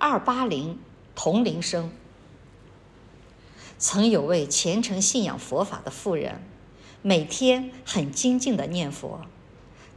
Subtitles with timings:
[0.00, 0.78] 二八零
[1.16, 1.90] 铜铃声。
[3.78, 6.40] 曾有位虔诚信仰佛法的妇人，
[7.02, 9.22] 每天很精进地念佛。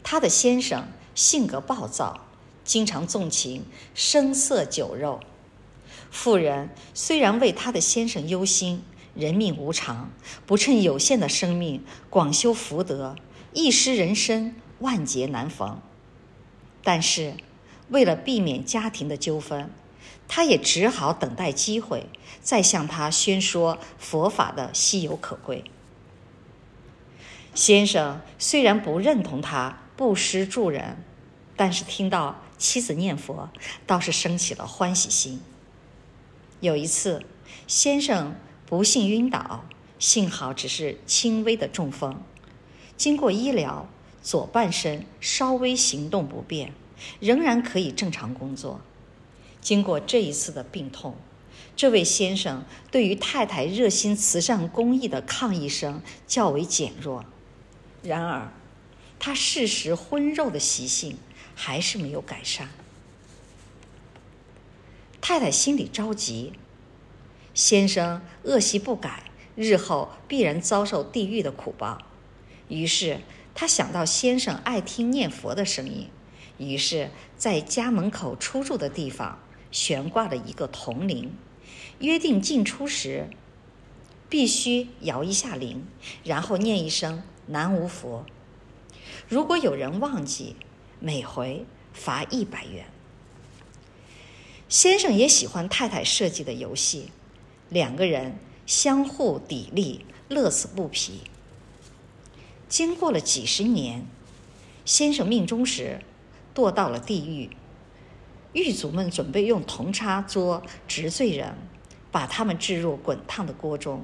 [0.02, 2.22] 她的先生性格暴躁，
[2.64, 5.20] 经常纵情声色酒肉。
[6.10, 8.84] 妇人虽然为她的先生忧心，
[9.14, 10.10] 人命无常，
[10.48, 13.16] 不趁有限的生命广修福德，
[13.54, 15.80] 一失人身，万劫难逢。
[16.84, 17.36] 但是，
[17.90, 19.70] 为了避免家庭的纠纷，
[20.28, 22.08] 她也只好等待机会，
[22.42, 25.66] 再向他宣说佛法的稀有可贵。
[27.54, 31.04] 先生虽然不认同他布施助人，
[31.58, 33.50] 但是听到妻子念佛，
[33.86, 35.42] 倒是生起了欢喜心。
[36.62, 37.26] 有一次，
[37.68, 39.66] 先生不幸晕倒，
[40.00, 42.24] 幸好只是轻微的中风，
[42.96, 43.90] 经过医疗，
[44.24, 46.74] 左半身稍微行动不便，
[47.20, 48.80] 仍然可以正常工作。
[49.62, 51.16] 经过这一次的病痛，
[51.76, 57.24] 这位先生对于太太热心慈善公益的抗议声较为减弱。
[58.04, 58.52] 然而，
[59.20, 61.18] 他嗜食荤肉的习性
[61.56, 62.70] 还是没有改善。
[65.22, 66.54] 太太心里着急，
[67.54, 69.26] 先生恶习不改，
[69.56, 72.00] 日后必然遭受地狱的苦报。
[72.68, 73.20] 于是，
[73.54, 76.10] 他想到先生爱听念佛的声音，
[76.58, 79.38] 于是，在家门口出入的地方。
[79.72, 81.34] 悬挂了一个铜铃，
[82.00, 83.30] 约定进出时
[84.30, 85.88] 必须摇一下铃，
[86.24, 88.26] 然后念一声“南无佛”。
[89.28, 90.56] 如果有人忘记，
[91.00, 92.86] 每回罚一百元。
[94.68, 97.10] 先生也喜欢太太设计的游戏，
[97.70, 101.22] 两个人相互砥砺，乐此不疲。
[102.70, 104.06] 经过了几十年，
[104.86, 106.02] 先生命终时
[106.56, 107.50] 堕到了地狱。
[108.54, 111.56] 狱卒们准备用铜叉捉执罪人，
[112.12, 114.04] 把他们置入滚烫的锅中。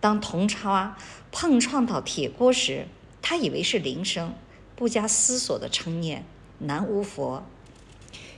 [0.00, 0.96] 当铜叉
[1.30, 2.86] 碰撞到铁锅时，
[3.20, 4.34] 他以为是铃声，
[4.74, 6.24] 不加思索地称念
[6.60, 7.42] “南无佛”。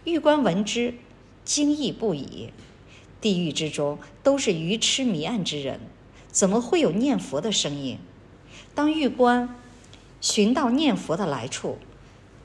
[0.04, 0.94] 狱官闻之，
[1.44, 2.50] 惊异不已。
[3.20, 5.80] 地狱之中都是愚痴迷暗之人，
[6.30, 7.98] 怎么会有念佛的声音？
[8.74, 9.56] 当狱官
[10.20, 11.78] 寻到念佛的来处，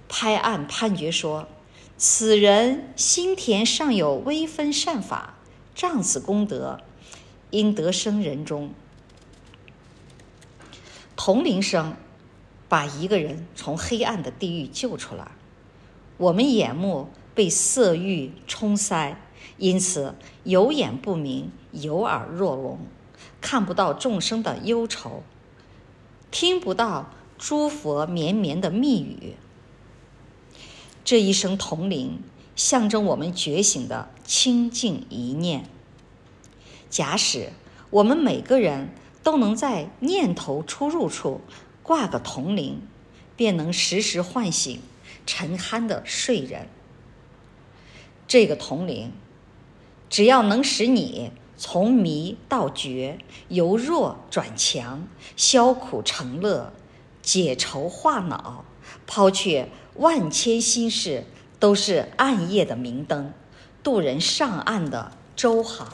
[0.07, 1.47] 拍案判决说。
[2.03, 5.35] 此人心田尚有微分善法，
[5.75, 6.79] 仗此功德，
[7.51, 8.71] 应得生人中。
[11.15, 11.95] 铜铃声
[12.67, 15.33] 把一个人从黑暗的地狱救出来。
[16.17, 19.21] 我们眼目被色欲冲塞，
[19.57, 22.79] 因此有眼不明，有耳若聋，
[23.39, 25.21] 看不到众生的忧愁，
[26.31, 29.35] 听不到诸佛绵绵的密语。
[31.11, 32.23] 这一声铜铃，
[32.55, 35.65] 象征我们觉醒的清净一念。
[36.89, 37.49] 假使
[37.89, 41.41] 我们每个人都能在念头出入处
[41.83, 42.81] 挂个铜铃，
[43.35, 44.79] 便能时时唤醒
[45.25, 46.69] 沉酣的睡人。
[48.25, 49.11] 这个铜铃，
[50.09, 53.19] 只要能使你从迷到觉，
[53.49, 55.05] 由弱转强，
[55.35, 56.71] 消苦成乐，
[57.21, 58.65] 解愁化恼，
[59.05, 59.69] 抛却。
[59.95, 61.25] 万千心事
[61.59, 63.33] 都是暗夜的明灯，
[63.83, 65.91] 渡人上岸的舟航。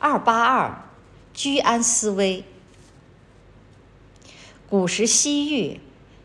[0.00, 0.84] 二八二，
[1.32, 2.44] 居安思危。
[4.68, 5.80] 古时西域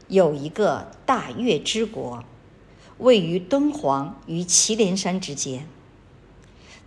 [0.07, 2.23] 有一个大月之国，
[2.97, 5.67] 位于敦煌与祁连山之间。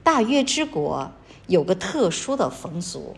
[0.02, 1.12] 大月之国
[1.46, 3.16] 有个特殊的风俗，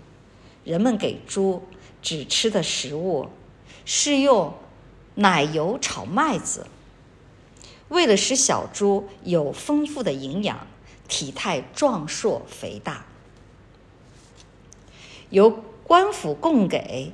[0.65, 1.62] 人们给猪
[2.00, 3.28] 只吃的食物。
[3.93, 4.54] 是用
[5.16, 6.66] 奶油炒麦子，
[7.88, 10.66] 为了使小猪有丰富的营养，
[11.09, 13.06] 体态壮硕肥大。
[15.31, 17.12] 由官府供给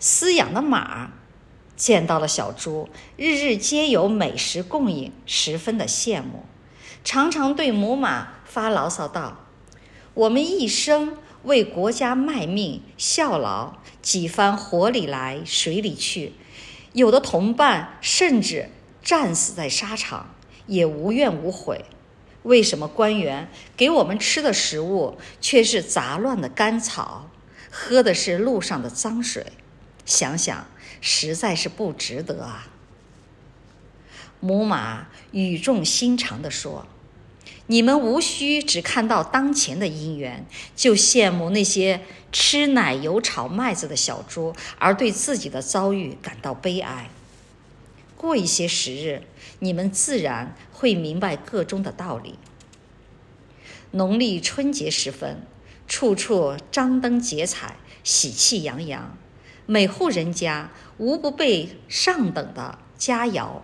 [0.00, 1.12] 饲养的马，
[1.76, 6.44] 见到了小猪，日日皆有美食供应，十分的羡慕，
[7.04, 9.44] 常常对母马发牢骚道
[10.14, 11.16] ：“我们一生
[11.48, 16.32] 为国家卖命效劳。”几番火里来水里去，
[16.94, 18.70] 有的同伴甚至
[19.02, 20.34] 战死在沙场，
[20.66, 21.84] 也无怨无悔。
[22.44, 27.28] 为什么官员给我们吃的食物却是杂乱的干草，
[27.70, 29.44] 喝的是路上的脏水？
[30.06, 30.66] 想想
[31.02, 32.68] 实在是不值得啊！
[34.40, 36.86] 母马语重心长地说。
[37.68, 42.00] 你们无需只看到当前的因缘，就羡慕那些
[42.32, 47.10] 吃奶油炒麦子的小猪，而对自己的遭遇感到悲哀。
[48.16, 49.22] 过一些时日，
[49.58, 52.38] 你们自然会明白个中的道理。
[53.90, 55.42] 农历春节时分，
[55.86, 59.16] 处处张灯结彩，喜气洋洋，
[59.66, 63.60] 每户人家无不备上等的佳肴，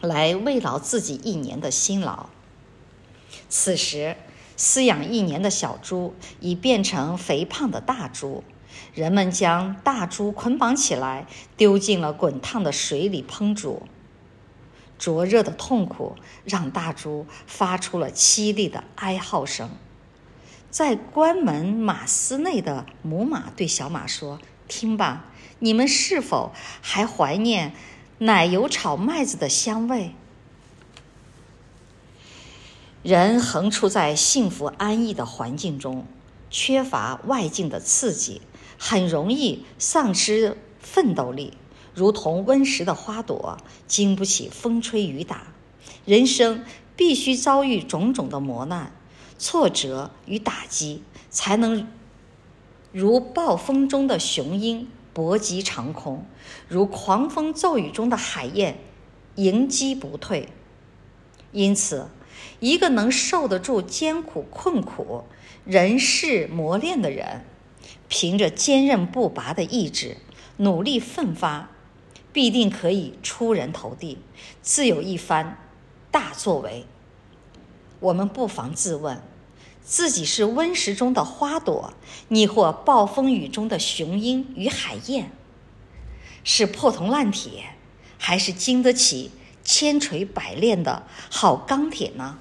[0.00, 2.30] 来慰劳自己一年的辛劳。
[3.48, 4.16] 此时，
[4.56, 8.42] 饲养一年的小猪已变成肥胖的大猪。
[8.94, 11.26] 人们将大猪捆绑起来，
[11.56, 13.82] 丢进了滚烫的水里烹煮。
[14.98, 19.70] 灼热的痛苦让大猪发出了凄厉的哀嚎声。
[20.70, 24.38] 在关门马斯内的母马对小马说
[24.68, 25.26] ：“听吧，
[25.58, 27.74] 你们是否还怀念
[28.18, 30.12] 奶油炒麦子的香味？”
[33.06, 36.06] 人横处在幸福安逸的环境中，
[36.50, 38.42] 缺乏外境的刺激。
[38.78, 41.52] 很容易丧失奋斗力，
[41.94, 45.54] 如同温室的花朵，经不起风吹雨打。
[46.04, 46.64] 人生
[46.96, 48.90] 必须遭遇种种的磨难、
[49.38, 51.86] 挫折与打击，才能
[52.90, 56.26] 如暴风中的雄鹰搏击长空，
[56.66, 58.80] 如狂风骤雨中的海燕
[59.36, 60.48] 迎击不退。
[61.52, 62.08] 因此，
[62.60, 65.24] 一个能受得住艰苦困苦、
[65.64, 67.44] 人事磨练的人，
[68.08, 70.16] 凭着坚韧不拔的意志，
[70.58, 71.70] 努力奋发，
[72.32, 74.18] 必定可以出人头地，
[74.62, 75.58] 自有一番
[76.10, 76.86] 大作为。
[78.00, 79.22] 我们不妨自问：
[79.82, 81.94] 自己是温室中的花朵，
[82.28, 85.30] 亦或暴风雨中的雄鹰与海燕？
[86.44, 87.70] 是破铜烂铁，
[88.18, 89.32] 还是经得起
[89.66, 92.38] 千锤百炼的好钢铁呢？